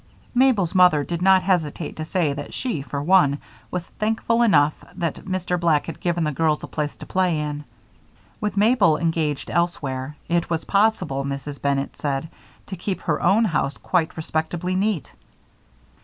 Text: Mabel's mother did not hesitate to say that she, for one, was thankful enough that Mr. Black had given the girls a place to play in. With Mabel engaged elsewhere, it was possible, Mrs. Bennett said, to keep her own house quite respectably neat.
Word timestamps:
Mabel's 0.33 0.73
mother 0.73 1.03
did 1.03 1.21
not 1.21 1.43
hesitate 1.43 1.95
to 1.97 2.05
say 2.05 2.33
that 2.33 2.55
she, 2.55 2.81
for 2.81 3.03
one, 3.03 3.37
was 3.69 3.89
thankful 3.89 4.41
enough 4.41 4.73
that 4.95 5.25
Mr. 5.25 5.59
Black 5.59 5.85
had 5.85 5.99
given 5.99 6.23
the 6.23 6.31
girls 6.31 6.63
a 6.63 6.67
place 6.67 6.95
to 6.95 7.05
play 7.05 7.39
in. 7.39 7.63
With 8.39 8.57
Mabel 8.57 8.97
engaged 8.97 9.51
elsewhere, 9.51 10.15
it 10.27 10.49
was 10.49 10.65
possible, 10.65 11.23
Mrs. 11.23 11.61
Bennett 11.61 11.95
said, 11.97 12.29
to 12.65 12.75
keep 12.75 13.01
her 13.01 13.21
own 13.21 13.45
house 13.45 13.77
quite 13.77 14.17
respectably 14.17 14.73
neat. 14.73 15.13